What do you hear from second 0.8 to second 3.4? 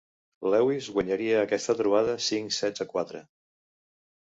guanyaria aquesta trobada cinc sets a quatre.